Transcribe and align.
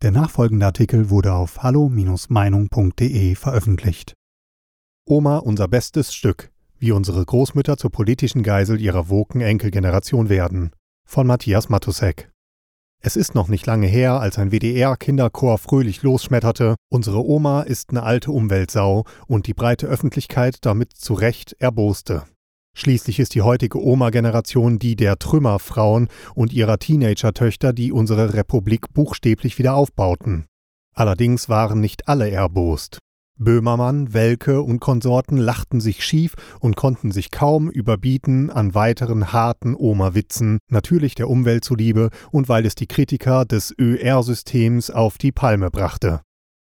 Der 0.00 0.12
nachfolgende 0.12 0.64
Artikel 0.64 1.10
wurde 1.10 1.32
auf 1.32 1.64
hallo-meinung.de 1.64 3.34
veröffentlicht. 3.34 4.14
Oma 5.04 5.38
unser 5.38 5.66
bestes 5.66 6.14
Stück, 6.14 6.52
wie 6.78 6.92
unsere 6.92 7.24
Großmütter 7.24 7.76
zur 7.76 7.90
politischen 7.90 8.44
Geisel 8.44 8.80
ihrer 8.80 9.08
woken 9.08 9.40
Enkelgeneration 9.40 10.28
werden, 10.28 10.70
von 11.04 11.26
Matthias 11.26 11.68
Matusek. 11.68 12.30
Es 13.02 13.16
ist 13.16 13.34
noch 13.34 13.48
nicht 13.48 13.66
lange 13.66 13.88
her, 13.88 14.20
als 14.20 14.38
ein 14.38 14.52
WDR-Kinderchor 14.52 15.58
fröhlich 15.58 16.04
losschmetterte, 16.04 16.76
unsere 16.92 17.24
Oma 17.24 17.62
ist 17.62 17.90
eine 17.90 18.04
alte 18.04 18.30
Umweltsau 18.30 19.04
und 19.26 19.48
die 19.48 19.54
breite 19.54 19.88
Öffentlichkeit 19.88 20.58
damit 20.60 20.92
zu 20.92 21.14
Recht 21.14 21.56
erboste. 21.58 22.22
Schließlich 22.74 23.18
ist 23.18 23.34
die 23.34 23.42
heutige 23.42 23.82
Oma-Generation 23.82 24.78
die 24.78 24.94
der 24.94 25.18
Trümmerfrauen 25.18 26.08
und 26.34 26.52
ihrer 26.52 26.78
Teenager-Töchter, 26.78 27.72
die 27.72 27.92
unsere 27.92 28.34
Republik 28.34 28.92
buchstäblich 28.94 29.58
wieder 29.58 29.74
aufbauten. 29.74 30.46
Allerdings 30.94 31.48
waren 31.48 31.80
nicht 31.80 32.08
alle 32.08 32.30
erbost. 32.30 32.98
Böhmermann, 33.40 34.12
Welke 34.12 34.62
und 34.62 34.80
Konsorten 34.80 35.36
lachten 35.36 35.80
sich 35.80 36.04
schief 36.04 36.34
und 36.58 36.74
konnten 36.74 37.12
sich 37.12 37.30
kaum 37.30 37.70
überbieten 37.70 38.50
an 38.50 38.74
weiteren 38.74 39.32
harten 39.32 39.76
Oma-Witzen, 39.76 40.58
natürlich 40.68 41.14
der 41.14 41.30
Umwelt 41.30 41.64
zuliebe 41.64 42.10
und 42.32 42.48
weil 42.48 42.66
es 42.66 42.74
die 42.74 42.88
Kritiker 42.88 43.44
des 43.44 43.72
ÖR-Systems 43.78 44.90
auf 44.90 45.18
die 45.18 45.30
Palme 45.30 45.70
brachte. 45.70 46.20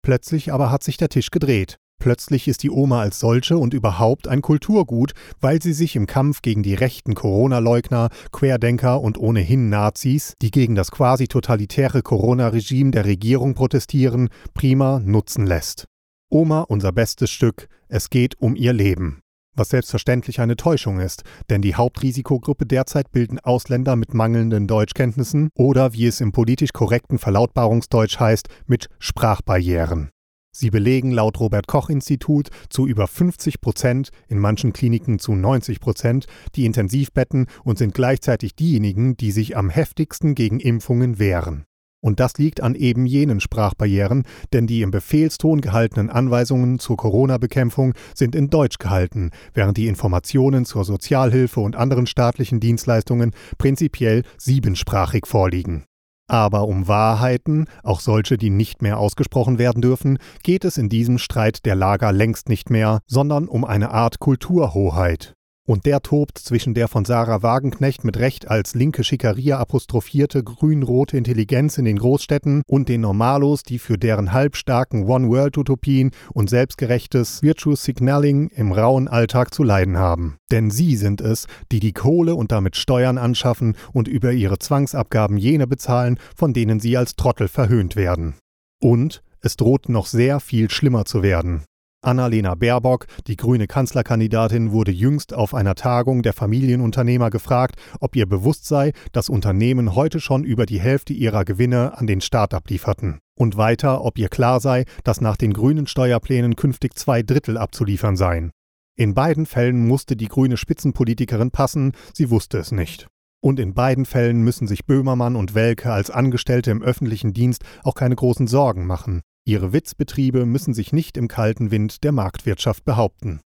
Plötzlich 0.03 0.53
aber 0.53 0.69
hat 0.69 0.83
sich 0.83 0.97
der 0.97 1.09
Tisch 1.09 1.31
gedreht. 1.31 1.77
Plötzlich 1.99 2.47
ist 2.47 2.63
die 2.63 2.71
Oma 2.71 3.01
als 3.01 3.19
solche 3.19 3.57
und 3.57 3.73
überhaupt 3.73 4.29
ein 4.29 4.41
Kulturgut, 4.41 5.11
weil 5.41 5.61
sie 5.61 5.73
sich 5.73 5.97
im 5.97 6.07
Kampf 6.07 6.41
gegen 6.41 6.63
die 6.63 6.73
rechten 6.73 7.13
Corona-Leugner, 7.13 8.09
Querdenker 8.31 9.01
und 9.01 9.17
ohnehin 9.17 9.69
Nazis, 9.69 10.33
die 10.41 10.49
gegen 10.49 10.75
das 10.75 10.91
quasi 10.91 11.27
totalitäre 11.27 12.01
Corona-Regime 12.01 12.91
der 12.91 13.03
Regierung 13.03 13.53
protestieren, 13.53 14.29
prima 14.53 15.01
nutzen 15.03 15.45
lässt. 15.45 15.85
Oma 16.29 16.61
unser 16.61 16.93
bestes 16.93 17.31
Stück, 17.31 17.67
es 17.89 18.09
geht 18.09 18.39
um 18.39 18.55
ihr 18.55 18.71
Leben. 18.71 19.21
Was 19.55 19.69
selbstverständlich 19.69 20.39
eine 20.39 20.55
Täuschung 20.55 21.01
ist, 21.01 21.23
denn 21.49 21.61
die 21.61 21.75
Hauptrisikogruppe 21.75 22.65
derzeit 22.65 23.11
bilden 23.11 23.39
Ausländer 23.39 23.97
mit 23.97 24.13
mangelnden 24.13 24.67
Deutschkenntnissen 24.67 25.49
oder, 25.53 25.91
wie 25.91 26.05
es 26.05 26.21
im 26.21 26.31
politisch 26.31 26.71
korrekten 26.71 27.17
Verlautbarungsdeutsch 27.17 28.19
heißt, 28.21 28.47
mit 28.67 28.87
Sprachbarrieren. 28.99 30.11
Sie 30.51 30.71
belegen 30.71 31.11
laut 31.11 31.39
Robert 31.39 31.67
Koch 31.67 31.89
Institut 31.89 32.49
zu 32.69 32.87
über 32.87 33.07
50 33.07 33.61
Prozent, 33.61 34.09
in 34.27 34.39
manchen 34.39 34.73
Kliniken 34.73 35.19
zu 35.19 35.33
90 35.33 35.79
Prozent, 35.79 36.25
die 36.55 36.65
Intensivbetten 36.65 37.47
und 37.63 37.77
sind 37.77 37.93
gleichzeitig 37.93 38.55
diejenigen, 38.55 39.15
die 39.15 39.31
sich 39.31 39.55
am 39.55 39.69
heftigsten 39.69 40.35
gegen 40.35 40.59
Impfungen 40.59 41.19
wehren. 41.19 41.65
Und 42.01 42.19
das 42.19 42.37
liegt 42.37 42.61
an 42.61 42.75
eben 42.75 43.05
jenen 43.05 43.41
Sprachbarrieren, 43.41 44.23
denn 44.53 44.67
die 44.67 44.81
im 44.81 44.91
Befehlston 44.91 45.59
gehaltenen 45.61 46.09
Anweisungen 46.09 46.79
zur 46.79 46.97
Corona-Bekämpfung 46.97 47.93
sind 48.15 48.35
in 48.35 48.49
Deutsch 48.49 48.77
gehalten, 48.77 49.31
während 49.53 49.77
die 49.77 49.87
Informationen 49.87 50.63
zur 50.65 50.85
Sozialhilfe 50.85 51.59
und 51.59 51.75
anderen 51.75 52.07
staatlichen 52.07 52.59
Dienstleistungen 52.61 53.31
prinzipiell 53.57 54.23
siebensprachig 54.37 55.27
vorliegen. 55.27 55.88
Aber 56.29 56.67
um 56.67 56.87
Wahrheiten, 56.87 57.65
auch 57.83 57.99
solche, 57.99 58.37
die 58.37 58.51
nicht 58.51 58.83
mehr 58.83 58.99
ausgesprochen 58.99 59.57
werden 59.57 59.81
dürfen, 59.81 60.19
geht 60.43 60.63
es 60.63 60.77
in 60.77 60.87
diesem 60.87 61.17
Streit 61.17 61.65
der 61.65 61.75
Lager 61.75 62.11
längst 62.11 62.49
nicht 62.49 62.69
mehr, 62.69 62.99
sondern 63.07 63.47
um 63.47 63.65
eine 63.65 63.89
Art 63.89 64.19
Kulturhoheit. 64.19 65.33
Und 65.69 65.85
der 65.85 66.01
tobt 66.01 66.39
zwischen 66.39 66.73
der 66.73 66.87
von 66.87 67.05
Sarah 67.05 67.43
Wagenknecht 67.43 68.03
mit 68.03 68.17
Recht 68.17 68.47
als 68.49 68.73
linke 68.73 69.03
Schikaria 69.03 69.59
apostrophierte 69.59 70.43
grün-rote 70.43 71.15
Intelligenz 71.15 71.77
in 71.77 71.85
den 71.85 71.99
Großstädten 71.99 72.63
und 72.65 72.89
den 72.89 73.01
Normalos, 73.01 73.61
die 73.61 73.77
für 73.77 73.99
deren 73.99 74.33
halbstarken 74.33 75.05
One-World-Utopien 75.05 76.09
und 76.33 76.49
selbstgerechtes 76.49 77.43
Virtuous 77.43 77.83
Signaling 77.83 78.47
im 78.47 78.71
rauen 78.71 79.07
Alltag 79.07 79.53
zu 79.53 79.61
leiden 79.61 79.99
haben. 79.99 80.37
Denn 80.51 80.71
sie 80.71 80.95
sind 80.95 81.21
es, 81.21 81.45
die 81.71 81.79
die 81.79 81.93
Kohle 81.93 82.33
und 82.33 82.51
damit 82.51 82.75
Steuern 82.75 83.19
anschaffen 83.19 83.77
und 83.93 84.07
über 84.07 84.31
ihre 84.31 84.57
Zwangsabgaben 84.57 85.37
jene 85.37 85.67
bezahlen, 85.67 86.17
von 86.35 86.51
denen 86.51 86.79
sie 86.79 86.97
als 86.97 87.15
Trottel 87.15 87.47
verhöhnt 87.47 87.95
werden. 87.95 88.33
Und 88.81 89.21
es 89.41 89.55
droht 89.55 89.87
noch 89.87 90.07
sehr 90.07 90.39
viel 90.39 90.71
schlimmer 90.71 91.05
zu 91.05 91.21
werden. 91.21 91.63
Annalena 92.01 92.55
Baerbock, 92.55 93.07
die 93.27 93.35
grüne 93.35 93.67
Kanzlerkandidatin, 93.67 94.71
wurde 94.71 94.91
jüngst 94.91 95.33
auf 95.33 95.53
einer 95.53 95.75
Tagung 95.75 96.21
der 96.21 96.31
Familienunternehmer 96.31 97.29
gefragt, 97.29 97.75
ob 97.99 98.15
ihr 98.15 98.25
bewusst 98.25 98.65
sei, 98.65 98.93
dass 99.11 99.27
Unternehmen 99.27 99.95
heute 99.95 100.21
schon 100.21 100.45
über 100.45 100.65
die 100.65 100.79
Hälfte 100.79 101.11
ihrer 101.11 101.43
Gewinne 101.43 101.97
an 101.97 102.07
den 102.07 102.21
Staat 102.21 102.53
ablieferten. 102.53 103.19
Und 103.37 103.57
weiter, 103.57 104.05
ob 104.05 104.17
ihr 104.17 104.29
klar 104.29 104.61
sei, 104.61 104.85
dass 105.03 105.19
nach 105.19 105.35
den 105.35 105.51
grünen 105.51 105.87
Steuerplänen 105.87 106.55
künftig 106.55 106.97
zwei 106.97 107.21
Drittel 107.21 107.57
abzuliefern 107.57 108.15
seien. 108.15 108.51
In 108.95 109.13
beiden 109.13 109.45
Fällen 109.45 109.85
musste 109.87 110.15
die 110.15 110.27
grüne 110.27 110.57
Spitzenpolitikerin 110.57 111.51
passen, 111.51 111.93
sie 112.13 112.29
wusste 112.29 112.57
es 112.59 112.71
nicht. 112.71 113.07
Und 113.41 113.59
in 113.59 113.73
beiden 113.73 114.05
Fällen 114.05 114.41
müssen 114.43 114.67
sich 114.67 114.85
Böhmermann 114.85 115.35
und 115.35 115.55
Welke 115.55 115.91
als 115.91 116.09
Angestellte 116.09 116.71
im 116.71 116.81
öffentlichen 116.81 117.33
Dienst 117.33 117.63
auch 117.83 117.95
keine 117.95 118.15
großen 118.15 118.47
Sorgen 118.47 118.85
machen. 118.85 119.21
Ihre 119.49 119.73
Witzbetriebe 119.73 120.45
müssen 120.45 120.75
sich 120.75 120.93
nicht 120.93 121.17
im 121.17 121.27
kalten 121.27 121.71
Wind 121.71 122.03
der 122.03 122.11
Marktwirtschaft 122.11 122.85
behaupten. 122.85 123.41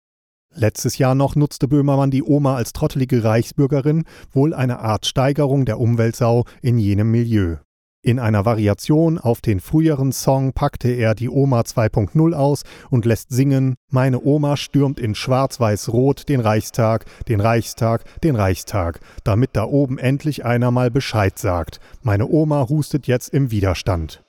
Letztes 0.55 0.97
Jahr 0.97 1.17
noch 1.17 1.35
nutzte 1.35 1.67
Böhmermann 1.67 2.13
die 2.13 2.23
Oma 2.23 2.55
als 2.55 2.73
trottelige 2.73 3.25
Reichsbürgerin, 3.25 4.05
wohl 4.31 4.55
eine 4.55 4.79
Art 4.79 5.07
Steigerung 5.07 5.65
der 5.65 5.81
Umweltsau 5.81 6.45
in 6.63 6.79
jenem 6.79 7.11
Milieu. 7.11 7.57
In 8.01 8.21
einer 8.21 8.45
Variation 8.45 9.19
auf 9.19 9.41
den 9.41 9.59
früheren 9.59 10.13
Song 10.13 10.53
packte 10.53 10.89
er 10.89 11.17
die 11.17 11.29
Oma 11.29 11.63
2.0 11.63 12.33
aus 12.33 12.63
und 12.91 13.05
lässt 13.05 13.33
singen 13.33 13.75
Meine 13.91 14.23
Oma 14.23 14.57
stürmt 14.57 15.01
in 15.01 15.17
schwarz-weiß-rot 15.17 16.29
den 16.29 16.39
Reichstag, 16.39 17.07
den 17.27 17.41
Reichstag, 17.41 18.05
den 18.23 18.37
Reichstag, 18.37 19.01
damit 19.25 19.51
da 19.55 19.65
oben 19.65 19.99
endlich 19.99 20.45
einer 20.45 20.71
mal 20.71 20.93
Bescheid 20.93 21.41
sagt. 21.41 21.81
Meine 22.03 22.29
Oma 22.29 22.69
hustet 22.69 23.09
jetzt 23.09 23.35
im 23.35 23.51
Widerstand. 23.51 24.23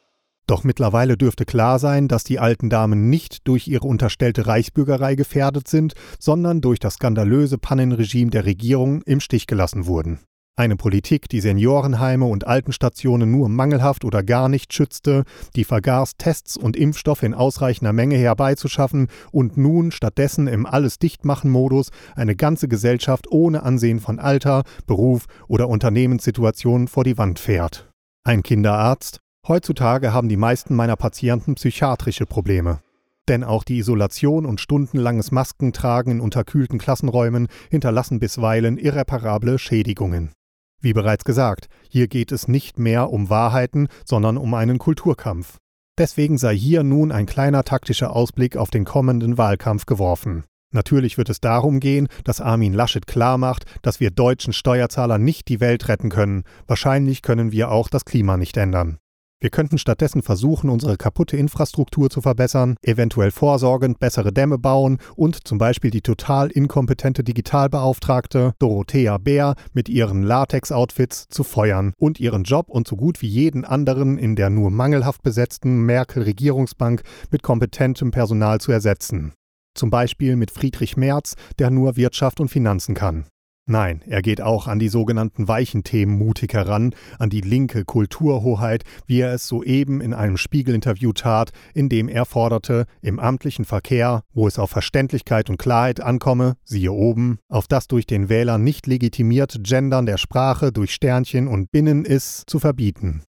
Doch 0.50 0.64
mittlerweile 0.64 1.16
dürfte 1.16 1.46
klar 1.46 1.78
sein, 1.78 2.08
dass 2.08 2.24
die 2.24 2.40
alten 2.40 2.72
Damen 2.72 3.08
nicht 3.08 3.48
durch 3.48 3.68
ihre 3.68 3.86
unterstellte 3.86 4.48
Reichsbürgerei 4.48 5.14
gefährdet 5.14 5.68
sind, 5.68 5.94
sondern 6.18 6.60
durch 6.60 6.80
das 6.80 6.96
skandalöse 6.96 7.60
Pannenregime 7.60 8.32
der 8.32 8.46
Regierung 8.46 9.04
im 9.04 9.20
Stich 9.20 9.46
gelassen 9.46 9.86
wurden. 9.86 10.22
Eine 10.56 10.76
Politik, 10.76 11.30
die 11.30 11.40
Seniorenheime 11.40 12.26
und 12.26 12.48
Altenstationen 12.48 13.30
nur 13.30 13.48
mangelhaft 13.48 14.04
oder 14.04 14.24
gar 14.24 14.50
nicht 14.50 14.74
schützte, 14.74 15.24
die 15.56 15.66
vergaß, 15.66 16.14
Tests 16.18 16.58
und 16.58 16.76
Impfstoffe 16.76 17.22
in 17.22 17.36
ausreichender 17.36 17.94
Menge 17.94 18.18
herbeizuschaffen 18.18 19.08
und 19.32 19.56
nun 19.56 19.92
stattdessen 19.92 20.48
im 20.48 20.66
Alles-Dichtmachen-Modus 20.66 21.92
eine 22.16 22.36
ganze 22.36 22.68
Gesellschaft 22.68 23.28
ohne 23.30 23.62
Ansehen 23.62 24.00
von 24.00 24.18
Alter, 24.18 24.64
Beruf 24.88 25.28
oder 25.48 25.70
Unternehmenssituation 25.70 26.88
vor 26.88 27.04
die 27.04 27.20
Wand 27.20 27.38
fährt. 27.38 27.92
Ein 28.24 28.42
Kinderarzt, 28.42 29.22
Heutzutage 29.50 30.14
haben 30.14 30.30
die 30.30 30.38
meisten 30.38 30.76
meiner 30.76 30.96
Patienten 30.96 31.56
psychiatrische 31.56 32.28
Probleme. 32.28 32.82
Denn 33.28 33.44
auch 33.44 33.64
die 33.64 33.80
Isolation 33.80 34.46
und 34.46 34.62
stundenlanges 34.62 35.32
Maskentragen 35.32 36.12
in 36.12 36.22
unterkühlten 36.22 36.78
Klassenräumen 36.78 37.48
hinterlassen 37.72 38.20
bisweilen 38.20 38.78
irreparable 38.78 39.58
Schädigungen. 39.58 40.34
Wie 40.82 40.94
bereits 40.94 41.24
gesagt, 41.26 41.68
hier 41.90 42.08
geht 42.08 42.32
es 42.32 42.48
nicht 42.48 42.78
mehr 42.78 43.10
um 43.10 43.32
Wahrheiten, 43.32 43.88
sondern 44.06 44.38
um 44.38 44.54
einen 44.54 44.78
Kulturkampf. 44.78 45.58
Deswegen 45.98 46.38
sei 46.38 46.56
hier 46.56 46.84
nun 46.84 47.12
ein 47.12 47.26
kleiner 47.26 47.64
taktischer 47.64 48.16
Ausblick 48.16 48.56
auf 48.56 48.70
den 48.70 48.86
kommenden 48.86 49.40
Wahlkampf 49.40 49.88
geworfen. 49.88 50.44
Natürlich 50.72 51.18
wird 51.18 51.32
es 51.32 51.42
darum 51.42 51.80
gehen, 51.80 52.08
dass 52.24 52.40
Armin 52.40 52.76
Laschet 52.76 53.08
klarmacht, 53.08 53.66
dass 53.82 54.00
wir 54.00 54.12
deutschen 54.12 54.54
Steuerzahler 54.54 55.18
nicht 55.18 55.48
die 55.48 55.60
Welt 55.60 55.88
retten 55.88 56.10
können. 56.10 56.44
Wahrscheinlich 56.68 57.24
können 57.24 57.52
wir 57.52 57.72
auch 57.72 57.90
das 57.90 58.06
Klima 58.06 58.38
nicht 58.38 58.56
ändern. 58.56 59.00
Wir 59.42 59.50
könnten 59.50 59.78
stattdessen 59.78 60.22
versuchen, 60.22 60.70
unsere 60.70 60.98
kaputte 60.98 61.38
Infrastruktur 61.38 62.10
zu 62.10 62.20
verbessern, 62.20 62.76
eventuell 62.82 63.32
vorsorgend 63.32 63.98
bessere 63.98 64.34
Dämme 64.34 64.58
bauen 64.58 64.98
und 65.16 65.48
zum 65.48 65.58
Beispiel 65.58 65.92
die 65.92 66.02
total 66.02 66.52
inkompetente 66.52 67.24
Digitalbeauftragte 67.24 68.54
Dorothea 68.60 69.18
Bär 69.18 69.56
mit 69.72 69.88
ihren 69.88 70.24
Latex-Outfits 70.24 71.28
zu 71.30 71.46
feuern 71.46 71.94
und 71.98 72.20
ihren 72.20 72.44
Job 72.44 72.70
und 72.70 72.86
so 72.86 72.98
gut 72.98 73.22
wie 73.22 73.30
jeden 73.30 73.64
anderen 73.64 74.18
in 74.18 74.36
der 74.36 74.50
nur 74.50 74.72
mangelhaft 74.72 75.24
besetzten 75.24 75.86
Merkel-Regierungsbank 75.86 77.04
mit 77.32 77.42
kompetentem 77.42 78.12
Personal 78.12 78.60
zu 78.60 78.74
ersetzen. 78.74 79.32
Zum 79.74 79.90
Beispiel 79.90 80.36
mit 80.36 80.52
Friedrich 80.52 80.98
Merz, 80.98 81.36
der 81.60 81.70
nur 81.70 81.96
Wirtschaft 81.96 82.42
und 82.42 82.50
Finanzen 82.50 82.94
kann. 82.94 83.26
Nein, 83.72 84.02
er 84.08 84.24
geht 84.24 84.42
auch 84.42 84.66
an 84.66 84.80
die 84.80 84.90
sogenannten 84.90 85.48
weichen 85.48 85.84
Themen 85.84 86.18
mutig 86.18 86.56
heran, 86.56 86.96
an 87.20 87.30
die 87.30 87.42
linke 87.42 87.86
Kulturhoheit, 87.86 88.84
wie 89.06 89.20
er 89.20 89.32
es 89.32 89.48
soeben 89.48 90.02
in 90.02 90.16
einem 90.16 90.38
Spiegelinterview 90.38 91.14
tat, 91.14 91.52
in 91.76 91.88
dem 91.88 92.10
er 92.10 92.26
forderte, 92.26 92.86
im 93.04 93.20
amtlichen 93.20 93.66
Verkehr, 93.66 94.24
wo 94.34 94.48
es 94.48 94.58
auf 94.58 94.72
Verständlichkeit 94.72 95.52
und 95.52 95.60
Klarheit 95.60 96.02
ankomme, 96.02 96.56
siehe 96.64 96.92
oben, 96.92 97.38
auf 97.48 97.68
das 97.68 97.88
durch 97.88 98.08
den 98.08 98.28
Wähler 98.28 98.58
nicht 98.58 98.88
legitimierte 98.88 99.60
Gendern 99.60 100.08
der 100.08 100.18
Sprache 100.18 100.72
durch 100.72 100.92
Sternchen 100.92 101.48
und 101.48 101.70
Binnen 101.70 102.06
ist, 102.06 102.50
zu 102.50 102.58
verbieten. 102.58 103.22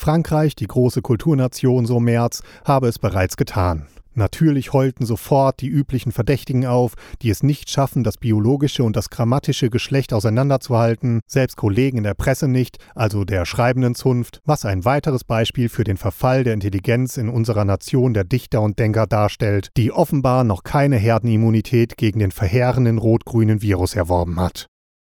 Frankreich, 0.00 0.56
die 0.56 0.66
große 0.66 1.02
Kulturnation, 1.02 1.84
so 1.84 2.00
Merz, 2.00 2.42
habe 2.64 2.88
es 2.88 2.98
bereits 2.98 3.36
getan. 3.36 3.86
Natürlich 4.14 4.72
heulten 4.72 5.04
sofort 5.04 5.60
die 5.60 5.68
üblichen 5.68 6.10
Verdächtigen 6.10 6.64
auf, 6.66 6.94
die 7.20 7.28
es 7.28 7.42
nicht 7.42 7.70
schaffen, 7.70 8.02
das 8.02 8.16
biologische 8.16 8.82
und 8.82 8.96
das 8.96 9.10
grammatische 9.10 9.68
Geschlecht 9.68 10.12
auseinanderzuhalten, 10.12 11.20
selbst 11.26 11.56
Kollegen 11.56 11.98
in 11.98 12.04
der 12.04 12.14
Presse 12.14 12.48
nicht, 12.48 12.78
also 12.94 13.24
der 13.24 13.44
schreibenden 13.44 13.94
Zunft, 13.94 14.40
was 14.44 14.64
ein 14.64 14.86
weiteres 14.86 15.22
Beispiel 15.22 15.68
für 15.68 15.84
den 15.84 15.98
Verfall 15.98 16.44
der 16.44 16.54
Intelligenz 16.54 17.18
in 17.18 17.28
unserer 17.28 17.66
Nation 17.66 18.14
der 18.14 18.24
Dichter 18.24 18.62
und 18.62 18.78
Denker 18.78 19.06
darstellt, 19.06 19.68
die 19.76 19.92
offenbar 19.92 20.44
noch 20.44 20.64
keine 20.64 20.96
Herdenimmunität 20.96 21.98
gegen 21.98 22.20
den 22.20 22.32
verheerenden 22.32 22.96
rot-grünen 22.96 23.60
Virus 23.60 23.94
erworben 23.94 24.40
hat. 24.40 24.66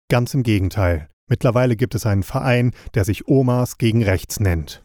Ganz 0.09 0.33
im 0.33 0.45
Gegenteil. 0.45 1.09
Mittlerweile 1.29 1.77
gibt 1.77 1.95
es 1.95 2.07
einen 2.07 2.23
Verein, 2.23 2.73
der 2.95 3.05
sich 3.05 3.29
Omas 3.29 3.77
gegen 3.79 4.03
Rechts 4.03 4.41
nennt. 4.41 4.83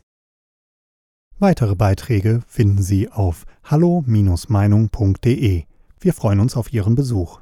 Weitere 1.37 1.75
Beiträge 1.75 2.41
finden 2.47 2.83
Sie 2.83 3.09
auf 3.09 3.45
hallo-meinung.de. 3.63 5.63
Wir 5.99 6.13
freuen 6.13 6.39
uns 6.39 6.55
auf 6.55 6.71
Ihren 6.73 6.95
Besuch. 6.95 7.41